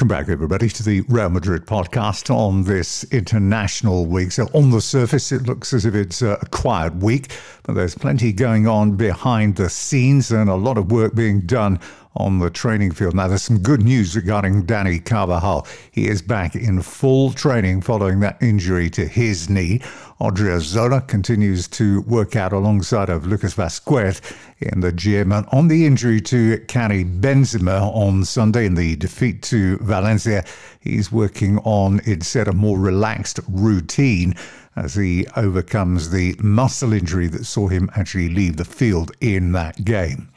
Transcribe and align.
Welcome 0.00 0.16
back, 0.16 0.30
everybody, 0.30 0.70
to 0.70 0.82
the 0.82 1.02
Real 1.10 1.28
Madrid 1.28 1.66
podcast 1.66 2.34
on 2.34 2.64
this 2.64 3.04
international 3.12 4.06
week. 4.06 4.32
So, 4.32 4.46
on 4.54 4.70
the 4.70 4.80
surface, 4.80 5.30
it 5.30 5.42
looks 5.42 5.74
as 5.74 5.84
if 5.84 5.94
it's 5.94 6.22
uh, 6.22 6.38
a 6.40 6.46
quiet 6.46 6.96
week, 6.96 7.36
but 7.64 7.74
there's 7.74 7.94
plenty 7.94 8.32
going 8.32 8.66
on 8.66 8.96
behind 8.96 9.56
the 9.56 9.68
scenes 9.68 10.30
and 10.30 10.48
a 10.48 10.54
lot 10.54 10.78
of 10.78 10.90
work 10.90 11.14
being 11.14 11.42
done 11.42 11.78
on 12.16 12.38
the 12.40 12.50
training 12.50 12.92
field. 12.92 13.14
Now, 13.14 13.28
there's 13.28 13.42
some 13.42 13.58
good 13.58 13.82
news 13.82 14.16
regarding 14.16 14.64
Danny 14.64 14.98
Carvajal. 14.98 15.66
He 15.92 16.08
is 16.08 16.22
back 16.22 16.54
in 16.56 16.82
full 16.82 17.32
training 17.32 17.82
following 17.82 18.20
that 18.20 18.42
injury 18.42 18.90
to 18.90 19.06
his 19.06 19.48
knee. 19.48 19.80
Odriozola 20.20 21.06
continues 21.06 21.66
to 21.68 22.02
work 22.02 22.36
out 22.36 22.52
alongside 22.52 23.08
of 23.08 23.26
Lucas 23.26 23.54
Vazquez 23.54 24.20
in 24.60 24.80
the 24.80 24.92
gym. 24.92 25.32
And 25.32 25.46
on 25.52 25.68
the 25.68 25.86
injury 25.86 26.20
to 26.22 26.58
Karim 26.68 27.20
Benzema 27.20 27.94
on 27.94 28.24
Sunday 28.24 28.66
in 28.66 28.74
the 28.74 28.96
defeat 28.96 29.42
to 29.44 29.78
Valencia, 29.78 30.44
he's 30.80 31.10
working 31.10 31.58
on 31.58 32.00
instead 32.04 32.48
a 32.48 32.52
more 32.52 32.78
relaxed 32.78 33.40
routine 33.48 34.34
as 34.80 34.94
he 34.94 35.26
overcomes 35.36 36.10
the 36.10 36.34
muscle 36.40 36.92
injury 36.92 37.26
that 37.28 37.44
saw 37.44 37.68
him 37.68 37.90
actually 37.96 38.30
leave 38.30 38.56
the 38.56 38.64
field 38.64 39.12
in 39.20 39.52
that 39.52 39.84
game. 39.84 40.28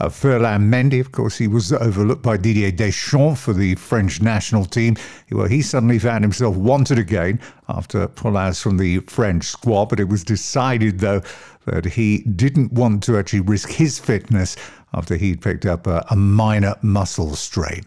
Uh, 0.00 0.08
Ferland 0.08 0.72
Mendy, 0.72 0.98
of 0.98 1.12
course, 1.12 1.36
he 1.36 1.46
was 1.46 1.72
overlooked 1.72 2.22
by 2.22 2.36
Didier 2.36 2.72
Deschamps 2.72 3.40
for 3.40 3.52
the 3.52 3.74
French 3.74 4.22
national 4.22 4.64
team. 4.64 4.96
Well, 5.30 5.46
he 5.46 5.60
suddenly 5.60 5.98
found 5.98 6.24
himself 6.24 6.56
wanted 6.56 6.98
again 6.98 7.38
after 7.68 8.08
pullouts 8.08 8.62
from 8.62 8.78
the 8.78 9.00
French 9.00 9.44
squad, 9.44 9.90
but 9.90 10.00
it 10.00 10.08
was 10.08 10.24
decided, 10.24 10.98
though, 10.98 11.22
that 11.66 11.84
he 11.84 12.22
didn't 12.22 12.72
want 12.72 13.02
to 13.04 13.18
actually 13.18 13.40
risk 13.40 13.70
his 13.70 13.98
fitness 13.98 14.56
after 14.94 15.16
he'd 15.16 15.40
picked 15.40 15.66
up 15.66 15.86
a, 15.86 16.04
a 16.10 16.16
minor 16.16 16.74
muscle 16.82 17.34
strain. 17.34 17.84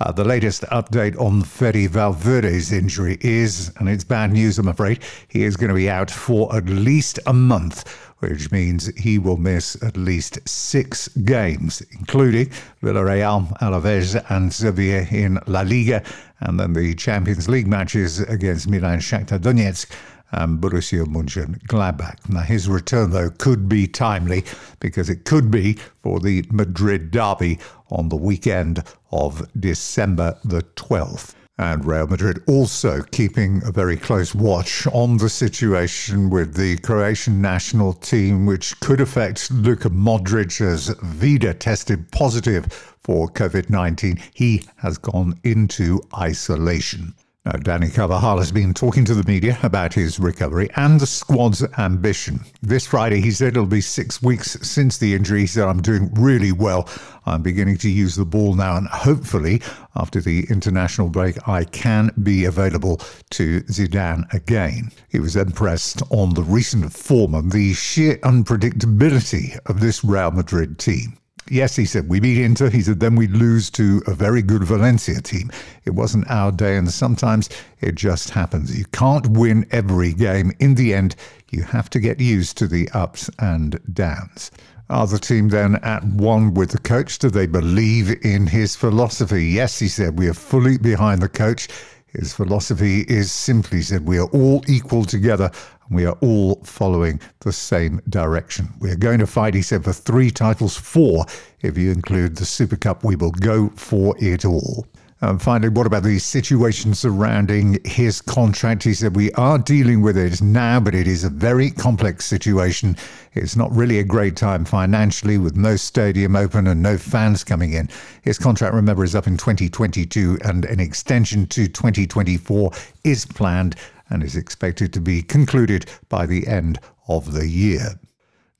Uh, 0.00 0.12
the 0.12 0.24
latest 0.24 0.62
update 0.64 1.18
on 1.20 1.42
Fede 1.42 1.90
Valverde's 1.90 2.72
injury 2.72 3.18
is, 3.20 3.72
and 3.78 3.88
it's 3.88 4.04
bad 4.04 4.32
news, 4.32 4.58
I'm 4.58 4.68
afraid, 4.68 5.00
he 5.28 5.44
is 5.44 5.56
going 5.56 5.68
to 5.68 5.74
be 5.74 5.90
out 5.90 6.10
for 6.10 6.54
at 6.54 6.66
least 6.66 7.18
a 7.26 7.32
month, 7.32 7.88
which 8.18 8.50
means 8.50 8.86
he 8.96 9.18
will 9.18 9.36
miss 9.36 9.80
at 9.82 9.96
least 9.96 10.38
six 10.48 11.08
games, 11.08 11.82
including 11.92 12.50
Villarreal, 12.82 13.56
Alaves, 13.58 14.24
and 14.30 14.52
Sevilla 14.52 15.06
in 15.10 15.38
La 15.46 15.62
Liga, 15.62 16.02
and 16.40 16.58
then 16.58 16.72
the 16.72 16.94
Champions 16.94 17.48
League 17.48 17.66
matches 17.66 18.20
against 18.20 18.68
Milan, 18.68 18.98
Shakhtar 18.98 19.38
Donetsk, 19.38 19.90
and 20.32 20.60
Borussia 20.60 21.04
Mönchengladbach. 21.04 22.28
Now, 22.28 22.40
his 22.40 22.68
return, 22.68 23.10
though, 23.10 23.30
could 23.30 23.68
be 23.68 23.86
timely 23.86 24.44
because 24.80 25.08
it 25.08 25.24
could 25.24 25.50
be 25.50 25.78
for 26.02 26.20
the 26.20 26.44
Madrid 26.50 27.10
derby 27.10 27.58
on 27.90 28.08
the 28.08 28.16
weekend 28.16 28.82
of 29.10 29.46
December 29.58 30.38
the 30.44 30.62
12th. 30.76 31.34
And 31.60 31.84
Real 31.84 32.06
Madrid 32.06 32.40
also 32.46 33.02
keeping 33.02 33.62
a 33.64 33.72
very 33.72 33.96
close 33.96 34.32
watch 34.32 34.86
on 34.92 35.16
the 35.16 35.28
situation 35.28 36.30
with 36.30 36.54
the 36.54 36.78
Croatian 36.78 37.42
national 37.42 37.94
team, 37.94 38.46
which 38.46 38.78
could 38.78 39.00
affect 39.00 39.50
Luka 39.50 39.90
Modric 39.90 40.60
as 40.60 40.88
Vida 41.02 41.54
tested 41.54 42.12
positive 42.12 42.66
for 43.02 43.28
COVID 43.28 43.70
19. 43.70 44.22
He 44.34 44.62
has 44.76 44.98
gone 44.98 45.40
into 45.42 46.00
isolation. 46.16 47.14
Uh, 47.46 47.52
now, 47.52 47.78
Dani 47.78 47.94
Carvajal 47.94 48.38
has 48.38 48.52
been 48.52 48.74
talking 48.74 49.04
to 49.06 49.14
the 49.14 49.24
media 49.30 49.58
about 49.62 49.94
his 49.94 50.18
recovery 50.18 50.68
and 50.76 51.00
the 51.00 51.06
squad's 51.06 51.64
ambition. 51.78 52.40
This 52.60 52.86
Friday, 52.86 53.20
he 53.20 53.30
said 53.30 53.48
it'll 53.48 53.64
be 53.64 53.80
six 53.80 54.20
weeks 54.20 54.58
since 54.60 54.98
the 54.98 55.14
injury. 55.14 55.40
He 55.40 55.46
said, 55.46 55.66
I'm 55.66 55.80
doing 55.80 56.12
really 56.14 56.52
well. 56.52 56.88
I'm 57.26 57.42
beginning 57.42 57.78
to 57.78 57.90
use 57.90 58.16
the 58.16 58.24
ball 58.26 58.54
now, 58.54 58.76
and 58.76 58.86
hopefully, 58.88 59.62
after 59.96 60.20
the 60.20 60.46
international 60.50 61.08
break, 61.08 61.48
I 61.48 61.64
can 61.64 62.10
be 62.22 62.44
available 62.44 63.00
to 63.30 63.60
Zidane 63.62 64.30
again. 64.34 64.90
He 65.08 65.20
was 65.20 65.34
then 65.34 65.52
pressed 65.52 66.02
on 66.10 66.34
the 66.34 66.42
recent 66.42 66.92
form 66.92 67.34
and 67.34 67.52
the 67.52 67.72
sheer 67.72 68.16
unpredictability 68.18 69.58
of 69.66 69.80
this 69.80 70.04
Real 70.04 70.32
Madrid 70.32 70.78
team. 70.78 71.18
Yes, 71.50 71.76
he 71.76 71.84
said, 71.84 72.08
we 72.08 72.20
beat 72.20 72.42
Inter. 72.42 72.68
He 72.70 72.82
said, 72.82 73.00
then 73.00 73.16
we 73.16 73.26
lose 73.26 73.70
to 73.70 74.02
a 74.06 74.14
very 74.14 74.42
good 74.42 74.64
Valencia 74.64 75.20
team. 75.20 75.50
It 75.84 75.90
wasn't 75.90 76.30
our 76.30 76.52
day, 76.52 76.76
and 76.76 76.90
sometimes 76.90 77.48
it 77.80 77.94
just 77.94 78.30
happens. 78.30 78.76
You 78.78 78.84
can't 78.92 79.26
win 79.28 79.66
every 79.70 80.12
game. 80.12 80.52
In 80.58 80.74
the 80.74 80.94
end, 80.94 81.16
you 81.50 81.62
have 81.62 81.88
to 81.90 82.00
get 82.00 82.20
used 82.20 82.58
to 82.58 82.66
the 82.66 82.88
ups 82.90 83.30
and 83.38 83.80
downs. 83.94 84.50
Are 84.90 85.06
the 85.06 85.18
team 85.18 85.48
then 85.48 85.76
at 85.76 86.02
one 86.04 86.54
with 86.54 86.70
the 86.70 86.78
coach? 86.78 87.18
Do 87.18 87.28
they 87.30 87.46
believe 87.46 88.24
in 88.24 88.46
his 88.46 88.74
philosophy? 88.74 89.44
Yes, 89.46 89.78
he 89.78 89.88
said, 89.88 90.18
we 90.18 90.28
are 90.28 90.34
fully 90.34 90.78
behind 90.78 91.20
the 91.22 91.28
coach. 91.28 91.68
His 92.06 92.32
philosophy 92.32 93.02
is 93.02 93.30
simply 93.30 93.82
said, 93.82 94.06
we 94.06 94.18
are 94.18 94.28
all 94.28 94.64
equal 94.66 95.04
together 95.04 95.50
we 95.90 96.04
are 96.04 96.16
all 96.20 96.56
following 96.64 97.20
the 97.40 97.52
same 97.52 98.00
direction. 98.08 98.68
We 98.80 98.90
are 98.90 98.96
going 98.96 99.20
to 99.20 99.26
fight, 99.26 99.54
he 99.54 99.62
said, 99.62 99.84
for 99.84 99.92
three 99.92 100.30
titles, 100.30 100.76
four 100.76 101.24
if 101.62 101.78
you 101.78 101.90
include 101.90 102.36
the 102.36 102.44
Super 102.44 102.76
Cup. 102.76 103.04
We 103.04 103.16
will 103.16 103.32
go 103.32 103.70
for 103.70 104.14
it 104.18 104.44
all. 104.44 104.86
And 105.20 105.42
finally, 105.42 105.68
what 105.68 105.86
about 105.86 106.04
the 106.04 106.20
situation 106.20 106.94
surrounding 106.94 107.78
his 107.84 108.20
contract? 108.20 108.84
He 108.84 108.94
said, 108.94 109.16
We 109.16 109.32
are 109.32 109.58
dealing 109.58 110.00
with 110.00 110.16
it 110.16 110.40
now, 110.40 110.78
but 110.78 110.94
it 110.94 111.08
is 111.08 111.24
a 111.24 111.28
very 111.28 111.70
complex 111.70 112.24
situation. 112.24 112.96
It's 113.32 113.56
not 113.56 113.72
really 113.72 113.98
a 113.98 114.04
great 114.04 114.36
time 114.36 114.64
financially 114.64 115.36
with 115.36 115.56
no 115.56 115.74
stadium 115.74 116.36
open 116.36 116.68
and 116.68 116.80
no 116.84 116.96
fans 116.96 117.42
coming 117.42 117.72
in. 117.72 117.88
His 118.22 118.38
contract, 118.38 118.74
remember, 118.74 119.02
is 119.02 119.16
up 119.16 119.26
in 119.26 119.36
2022, 119.36 120.38
and 120.44 120.64
an 120.66 120.78
extension 120.78 121.48
to 121.48 121.66
2024 121.66 122.70
is 123.02 123.26
planned 123.26 123.74
and 124.10 124.22
is 124.22 124.36
expected 124.36 124.92
to 124.92 125.00
be 125.00 125.22
concluded 125.22 125.86
by 126.08 126.26
the 126.26 126.46
end 126.46 126.78
of 127.08 127.32
the 127.32 127.48
year. 127.48 127.98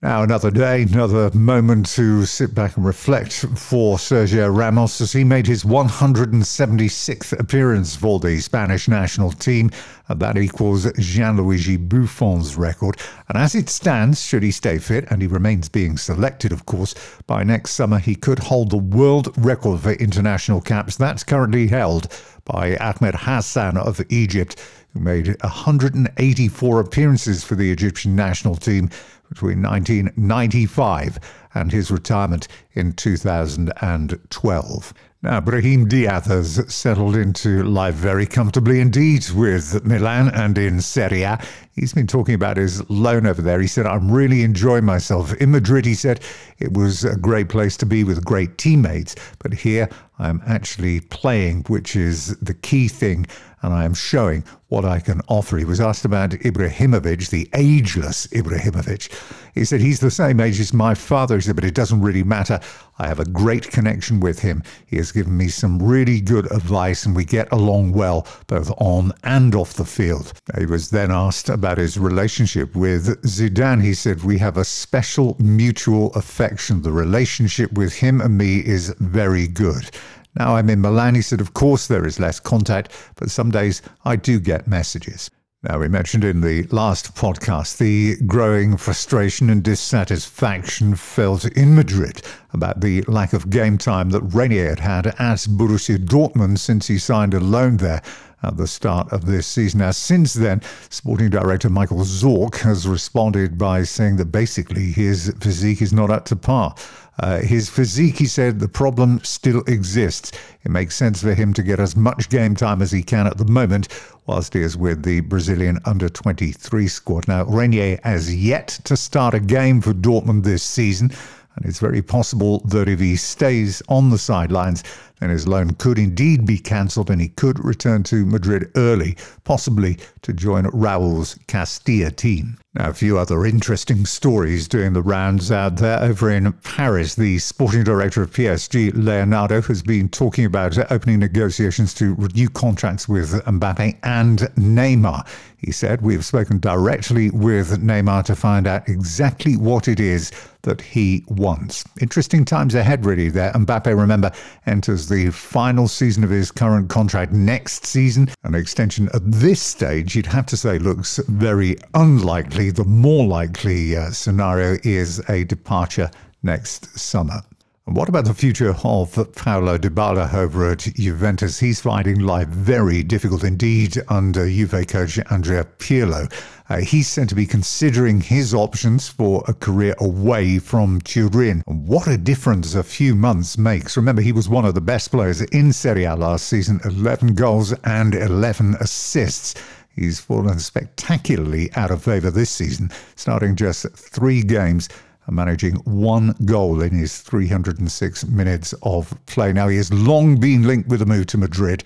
Now, 0.00 0.22
another 0.22 0.52
day, 0.52 0.82
another 0.82 1.28
moment 1.36 1.86
to 1.96 2.24
sit 2.24 2.54
back 2.54 2.76
and 2.76 2.86
reflect 2.86 3.32
for 3.32 3.96
Sergio 3.96 4.56
Ramos 4.56 5.00
as 5.00 5.10
he 5.10 5.24
made 5.24 5.48
his 5.48 5.64
176th 5.64 7.36
appearance 7.36 7.96
for 7.96 8.20
the 8.20 8.38
Spanish 8.38 8.86
national 8.86 9.32
team. 9.32 9.72
That 10.08 10.38
equals 10.38 10.86
Gianluigi 10.86 11.88
Buffon's 11.88 12.56
record. 12.56 12.98
And 13.28 13.36
as 13.36 13.56
it 13.56 13.68
stands, 13.68 14.24
should 14.24 14.44
he 14.44 14.52
stay 14.52 14.78
fit, 14.78 15.04
and 15.10 15.20
he 15.20 15.26
remains 15.26 15.68
being 15.68 15.98
selected, 15.98 16.52
of 16.52 16.64
course, 16.64 16.94
by 17.26 17.42
next 17.42 17.72
summer, 17.72 17.98
he 17.98 18.14
could 18.14 18.38
hold 18.38 18.70
the 18.70 18.78
world 18.78 19.34
record 19.36 19.80
for 19.80 19.94
international 19.94 20.60
caps. 20.60 20.94
That's 20.94 21.24
currently 21.24 21.66
held 21.66 22.06
by 22.44 22.76
Ahmed 22.76 23.16
Hassan 23.16 23.76
of 23.76 24.00
Egypt 24.10 24.62
made 24.98 25.36
184 25.42 26.80
appearances 26.80 27.44
for 27.44 27.54
the 27.54 27.70
Egyptian 27.70 28.16
national 28.16 28.56
team 28.56 28.90
between 29.28 29.62
1995 29.62 31.18
and 31.54 31.72
his 31.72 31.90
retirement 31.90 32.48
in 32.74 32.92
2012. 32.92 34.94
Now, 35.20 35.40
Brahim 35.40 35.88
Diaz 35.88 36.26
has 36.26 36.72
settled 36.72 37.16
into 37.16 37.64
life 37.64 37.96
very 37.96 38.24
comfortably 38.24 38.78
indeed 38.78 39.28
with 39.30 39.84
Milan 39.84 40.30
and 40.32 40.56
in 40.56 40.80
Serie 40.80 41.22
A. 41.22 41.44
He's 41.72 41.92
been 41.92 42.06
talking 42.06 42.36
about 42.36 42.56
his 42.56 42.88
loan 42.88 43.26
over 43.26 43.42
there. 43.42 43.60
He 43.60 43.66
said, 43.66 43.84
I'm 43.84 44.12
really 44.12 44.44
enjoying 44.44 44.84
myself. 44.84 45.34
In 45.34 45.50
Madrid, 45.50 45.86
he 45.86 45.94
said, 45.94 46.20
it 46.60 46.72
was 46.72 47.04
a 47.04 47.16
great 47.16 47.48
place 47.48 47.76
to 47.78 47.86
be 47.86 48.04
with 48.04 48.24
great 48.24 48.58
teammates. 48.58 49.16
But 49.40 49.54
here, 49.54 49.88
I'm 50.20 50.40
actually 50.46 51.00
playing, 51.00 51.64
which 51.64 51.96
is 51.96 52.38
the 52.38 52.54
key 52.54 52.86
thing 52.86 53.26
and 53.62 53.72
I 53.72 53.84
am 53.84 53.94
showing 53.94 54.44
what 54.68 54.84
I 54.84 55.00
can 55.00 55.20
offer. 55.28 55.56
He 55.56 55.64
was 55.64 55.80
asked 55.80 56.04
about 56.04 56.30
Ibrahimovic, 56.30 57.30
the 57.30 57.48
ageless 57.54 58.26
Ibrahimovic. 58.28 59.10
He 59.54 59.64
said, 59.64 59.80
He's 59.80 60.00
the 60.00 60.10
same 60.10 60.40
age 60.40 60.60
as 60.60 60.72
my 60.72 60.94
father. 60.94 61.36
He 61.36 61.40
said, 61.40 61.56
But 61.56 61.64
it 61.64 61.74
doesn't 61.74 62.02
really 62.02 62.22
matter. 62.22 62.60
I 62.98 63.06
have 63.06 63.20
a 63.20 63.24
great 63.24 63.70
connection 63.70 64.20
with 64.20 64.40
him. 64.40 64.62
He 64.86 64.96
has 64.96 65.12
given 65.12 65.36
me 65.36 65.48
some 65.48 65.82
really 65.82 66.20
good 66.20 66.50
advice, 66.52 67.06
and 67.06 67.16
we 67.16 67.24
get 67.24 67.50
along 67.52 67.92
well, 67.92 68.26
both 68.46 68.70
on 68.78 69.12
and 69.24 69.54
off 69.54 69.74
the 69.74 69.84
field. 69.84 70.32
He 70.58 70.66
was 70.66 70.90
then 70.90 71.10
asked 71.10 71.48
about 71.48 71.78
his 71.78 71.98
relationship 71.98 72.74
with 72.76 73.22
Zidane. 73.22 73.82
He 73.82 73.94
said, 73.94 74.22
We 74.22 74.38
have 74.38 74.56
a 74.56 74.64
special 74.64 75.36
mutual 75.38 76.12
affection. 76.14 76.82
The 76.82 76.92
relationship 76.92 77.72
with 77.72 77.94
him 77.94 78.20
and 78.20 78.36
me 78.36 78.58
is 78.58 78.94
very 78.98 79.48
good. 79.48 79.90
Now 80.38 80.54
I'm 80.54 80.70
in 80.70 80.80
Milan, 80.80 81.16
he 81.16 81.22
said, 81.22 81.40
of 81.40 81.52
course 81.52 81.88
there 81.88 82.06
is 82.06 82.20
less 82.20 82.38
contact, 82.38 82.92
but 83.16 83.28
some 83.30 83.50
days 83.50 83.82
I 84.04 84.14
do 84.14 84.38
get 84.38 84.68
messages. 84.68 85.30
Now, 85.64 85.80
we 85.80 85.88
mentioned 85.88 86.22
in 86.22 86.40
the 86.40 86.62
last 86.70 87.16
podcast 87.16 87.78
the 87.78 88.14
growing 88.26 88.76
frustration 88.76 89.50
and 89.50 89.60
dissatisfaction 89.60 90.94
felt 90.94 91.44
in 91.44 91.74
Madrid 91.74 92.22
about 92.52 92.80
the 92.80 93.02
lack 93.08 93.32
of 93.32 93.50
game 93.50 93.76
time 93.76 94.10
that 94.10 94.22
Reinier 94.22 94.78
had 94.78 94.78
had 94.78 95.06
at 95.08 95.38
Borussia 95.48 95.98
Dortmund 95.98 96.58
since 96.58 96.86
he 96.86 96.96
signed 96.96 97.34
a 97.34 97.40
loan 97.40 97.78
there 97.78 98.02
at 98.42 98.56
the 98.56 98.66
start 98.66 99.12
of 99.12 99.26
this 99.26 99.46
season. 99.46 99.80
Now, 99.80 99.90
since 99.90 100.34
then, 100.34 100.62
sporting 100.90 101.30
director 101.30 101.68
Michael 101.68 101.98
Zorc 101.98 102.56
has 102.58 102.86
responded 102.86 103.58
by 103.58 103.82
saying 103.82 104.16
that 104.16 104.26
basically 104.26 104.92
his 104.92 105.34
physique 105.40 105.82
is 105.82 105.92
not 105.92 106.10
up 106.10 106.24
to 106.26 106.36
par. 106.36 106.74
Uh, 107.20 107.40
his 107.40 107.68
physique, 107.68 108.16
he 108.16 108.26
said, 108.26 108.60
the 108.60 108.68
problem 108.68 109.20
still 109.24 109.62
exists. 109.66 110.30
It 110.62 110.70
makes 110.70 110.94
sense 110.94 111.20
for 111.20 111.34
him 111.34 111.52
to 111.54 111.64
get 111.64 111.80
as 111.80 111.96
much 111.96 112.28
game 112.28 112.54
time 112.54 112.80
as 112.80 112.92
he 112.92 113.02
can 113.02 113.26
at 113.26 113.38
the 113.38 113.44
moment, 113.44 113.88
whilst 114.26 114.54
he 114.54 114.60
is 114.60 114.76
with 114.76 115.02
the 115.02 115.20
Brazilian 115.20 115.80
under 115.84 116.08
23 116.08 116.86
squad. 116.86 117.26
Now, 117.26 117.44
Reinier 117.44 118.00
has 118.04 118.34
yet 118.34 118.68
to 118.84 118.96
start 118.96 119.34
a 119.34 119.40
game 119.40 119.80
for 119.80 119.92
Dortmund 119.92 120.44
this 120.44 120.62
season, 120.62 121.10
and 121.56 121.66
it's 121.66 121.80
very 121.80 122.02
possible 122.02 122.60
that 122.66 122.88
if 122.88 123.00
he 123.00 123.16
stays 123.16 123.82
on 123.88 124.10
the 124.10 124.18
sidelines, 124.18 124.84
then 125.20 125.30
his 125.30 125.48
loan 125.48 125.74
could 125.74 125.98
indeed 125.98 126.46
be 126.46 126.58
cancelled 126.58 127.10
and 127.10 127.20
he 127.20 127.28
could 127.28 127.64
return 127.64 128.02
to 128.04 128.24
Madrid 128.26 128.70
early, 128.76 129.16
possibly 129.44 129.98
to 130.22 130.32
join 130.32 130.66
Raul's 130.66 131.38
Castilla 131.46 132.10
team. 132.10 132.58
Now, 132.74 132.90
a 132.90 132.94
few 132.94 133.18
other 133.18 133.44
interesting 133.44 134.06
stories 134.06 134.68
doing 134.68 134.92
the 134.92 135.02
rounds 135.02 135.50
out 135.50 135.76
there. 135.76 136.00
Over 136.00 136.30
in 136.30 136.52
Paris, 136.52 137.14
the 137.14 137.38
sporting 137.38 137.82
director 137.82 138.22
of 138.22 138.30
PSG, 138.30 138.92
Leonardo, 138.94 139.60
has 139.62 139.82
been 139.82 140.08
talking 140.08 140.44
about 140.44 140.78
opening 140.92 141.18
negotiations 141.18 141.92
to 141.94 142.14
renew 142.14 142.48
contracts 142.48 143.08
with 143.08 143.32
Mbappe 143.46 143.98
and 144.04 144.40
Neymar. 144.56 145.26
He 145.56 145.72
said, 145.72 146.02
We 146.02 146.14
have 146.14 146.24
spoken 146.24 146.60
directly 146.60 147.30
with 147.30 147.82
Neymar 147.82 148.24
to 148.26 148.36
find 148.36 148.68
out 148.68 148.88
exactly 148.88 149.56
what 149.56 149.88
it 149.88 149.98
is 149.98 150.30
that 150.62 150.80
he 150.80 151.24
wants. 151.28 151.84
Interesting 152.00 152.44
times 152.44 152.74
ahead, 152.76 153.04
really, 153.04 153.28
there. 153.28 153.52
Mbappe, 153.52 153.86
remember, 153.86 154.30
enters 154.66 155.07
the 155.08 155.30
final 155.30 155.88
season 155.88 156.24
of 156.24 156.30
his 156.30 156.50
current 156.50 156.88
contract 156.88 157.32
next 157.32 157.86
season. 157.86 158.28
An 158.44 158.54
extension 158.54 159.08
at 159.14 159.22
this 159.24 159.60
stage, 159.60 160.14
you'd 160.14 160.26
have 160.26 160.46
to 160.46 160.56
say, 160.56 160.78
looks 160.78 161.18
very 161.28 161.76
unlikely. 161.94 162.70
The 162.70 162.84
more 162.84 163.26
likely 163.26 163.96
uh, 163.96 164.10
scenario 164.10 164.78
is 164.84 165.20
a 165.28 165.44
departure 165.44 166.10
next 166.42 166.98
summer. 166.98 167.42
What 167.90 168.10
about 168.10 168.26
the 168.26 168.34
future 168.34 168.68
of 168.68 168.82
Paulo 168.82 169.78
Dybala 169.78 170.34
over 170.34 170.72
at 170.72 170.80
Juventus? 170.80 171.58
He's 171.58 171.80
finding 171.80 172.20
life 172.20 172.48
very 172.48 173.02
difficult 173.02 173.44
indeed 173.44 173.96
under 174.08 174.46
Juve 174.46 174.86
coach 174.86 175.18
Andrea 175.30 175.64
Pirlo. 175.78 176.30
Uh, 176.68 176.80
he's 176.80 177.08
said 177.08 177.30
to 177.30 177.34
be 177.34 177.46
considering 177.46 178.20
his 178.20 178.52
options 178.52 179.08
for 179.08 179.42
a 179.48 179.54
career 179.54 179.94
away 180.00 180.58
from 180.58 181.00
Turin. 181.00 181.62
What 181.64 182.06
a 182.08 182.18
difference 182.18 182.74
a 182.74 182.82
few 182.82 183.14
months 183.14 183.56
makes. 183.56 183.96
Remember, 183.96 184.20
he 184.20 184.32
was 184.32 184.50
one 184.50 184.66
of 184.66 184.74
the 184.74 184.82
best 184.82 185.10
players 185.10 185.40
in 185.40 185.72
Serie 185.72 186.04
A 186.04 186.14
last 186.14 186.46
season 186.46 186.80
11 186.84 187.36
goals 187.36 187.72
and 187.84 188.14
11 188.14 188.74
assists. 188.80 189.54
He's 189.96 190.20
fallen 190.20 190.58
spectacularly 190.58 191.72
out 191.74 191.90
of 191.90 192.02
favour 192.02 192.30
this 192.30 192.50
season, 192.50 192.90
starting 193.16 193.56
just 193.56 193.88
three 193.96 194.42
games 194.42 194.90
managing 195.30 195.74
one 195.84 196.34
goal 196.44 196.82
in 196.82 196.90
his 196.92 197.18
306 197.18 198.26
minutes 198.26 198.74
of 198.82 199.12
play. 199.26 199.52
Now, 199.52 199.68
he 199.68 199.76
has 199.76 199.92
long 199.92 200.38
been 200.38 200.66
linked 200.66 200.88
with 200.88 201.02
a 201.02 201.06
move 201.06 201.26
to 201.26 201.38
Madrid. 201.38 201.84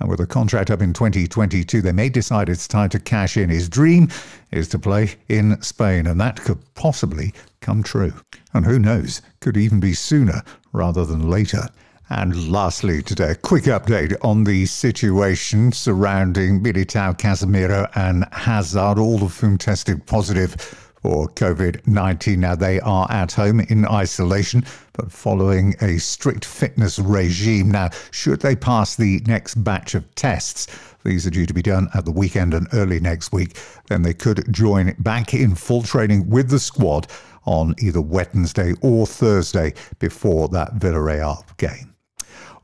And 0.00 0.08
with 0.08 0.20
a 0.20 0.26
contract 0.26 0.70
up 0.70 0.82
in 0.82 0.92
2022, 0.92 1.80
they 1.80 1.92
may 1.92 2.08
decide 2.08 2.48
it's 2.48 2.66
time 2.66 2.88
to 2.90 2.98
cash 2.98 3.36
in. 3.36 3.48
His 3.48 3.68
dream 3.68 4.08
is 4.50 4.68
to 4.68 4.78
play 4.78 5.14
in 5.28 5.60
Spain, 5.62 6.06
and 6.08 6.20
that 6.20 6.40
could 6.40 6.58
possibly 6.74 7.32
come 7.60 7.82
true. 7.82 8.12
And 8.52 8.66
who 8.66 8.78
knows, 8.78 9.22
could 9.40 9.56
even 9.56 9.78
be 9.80 9.94
sooner 9.94 10.42
rather 10.72 11.04
than 11.04 11.30
later. 11.30 11.68
And 12.10 12.50
lastly, 12.50 13.02
today, 13.02 13.30
a 13.30 13.34
quick 13.34 13.64
update 13.64 14.14
on 14.22 14.44
the 14.44 14.66
situation 14.66 15.72
surrounding 15.72 16.62
Militao, 16.62 17.16
Casemiro, 17.18 17.88
and 17.94 18.26
Hazard, 18.32 18.98
all 18.98 19.22
of 19.22 19.38
whom 19.38 19.56
tested 19.56 20.04
positive 20.06 20.83
for 21.04 21.28
COVID 21.28 21.86
19. 21.86 22.40
Now, 22.40 22.54
they 22.54 22.80
are 22.80 23.06
at 23.10 23.32
home 23.32 23.60
in 23.60 23.86
isolation, 23.86 24.64
but 24.94 25.12
following 25.12 25.74
a 25.82 25.98
strict 25.98 26.46
fitness 26.46 26.98
regime. 26.98 27.70
Now, 27.70 27.90
should 28.10 28.40
they 28.40 28.56
pass 28.56 28.96
the 28.96 29.20
next 29.26 29.56
batch 29.56 29.94
of 29.94 30.12
tests, 30.14 30.66
these 31.04 31.26
are 31.26 31.30
due 31.30 31.44
to 31.44 31.52
be 31.52 31.60
done 31.60 31.88
at 31.92 32.06
the 32.06 32.10
weekend 32.10 32.54
and 32.54 32.68
early 32.72 33.00
next 33.00 33.32
week, 33.32 33.58
then 33.88 34.00
they 34.00 34.14
could 34.14 34.50
join 34.50 34.94
back 34.98 35.34
in 35.34 35.54
full 35.54 35.82
training 35.82 36.30
with 36.30 36.48
the 36.48 36.58
squad 36.58 37.06
on 37.44 37.74
either 37.80 38.00
Wednesday 38.00 38.72
or 38.80 39.06
Thursday 39.06 39.74
before 39.98 40.48
that 40.48 40.76
Villarreal 40.76 41.44
game. 41.58 41.93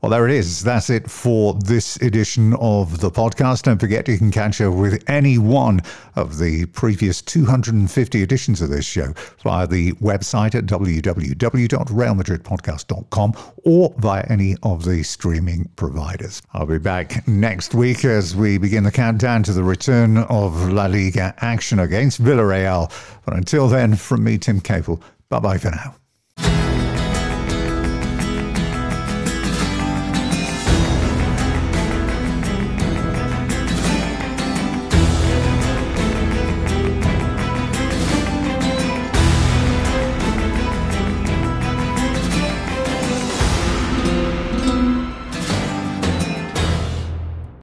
Well, 0.01 0.09
there 0.09 0.27
it 0.27 0.33
is. 0.33 0.63
That's 0.63 0.89
it 0.89 1.07
for 1.11 1.53
this 1.53 1.97
edition 1.97 2.55
of 2.55 3.01
the 3.01 3.11
podcast. 3.11 3.61
Don't 3.63 3.77
forget 3.77 4.07
you 4.07 4.17
can 4.17 4.31
catch 4.31 4.59
up 4.59 4.73
with 4.73 5.07
any 5.07 5.37
one 5.37 5.81
of 6.15 6.39
the 6.39 6.65
previous 6.67 7.21
250 7.21 8.23
editions 8.23 8.63
of 8.63 8.69
this 8.69 8.83
show 8.83 9.13
via 9.43 9.67
the 9.67 9.91
website 9.93 10.55
at 10.55 10.65
www.realmadridpodcast.com 10.65 13.33
or 13.63 13.93
via 13.99 14.25
any 14.27 14.55
of 14.63 14.85
the 14.85 15.03
streaming 15.03 15.69
providers. 15.75 16.41
I'll 16.53 16.65
be 16.65 16.79
back 16.79 17.27
next 17.27 17.75
week 17.75 18.03
as 18.03 18.35
we 18.35 18.57
begin 18.57 18.83
the 18.83 18.91
countdown 18.91 19.43
to 19.43 19.53
the 19.53 19.63
return 19.63 20.17
of 20.17 20.71
La 20.71 20.87
Liga 20.87 21.35
action 21.41 21.77
against 21.77 22.23
Villarreal. 22.23 22.91
But 23.23 23.35
until 23.35 23.67
then, 23.67 23.95
from 23.95 24.23
me, 24.23 24.39
Tim 24.39 24.61
Capel, 24.61 24.99
bye 25.29 25.39
bye 25.39 25.59
for 25.59 25.69
now. 25.69 25.93